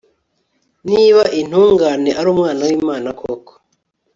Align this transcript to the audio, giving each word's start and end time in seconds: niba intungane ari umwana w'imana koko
niba 0.91 1.21
intungane 1.39 2.09
ari 2.19 2.29
umwana 2.35 2.61
w'imana 2.69 3.09
koko 3.19 3.51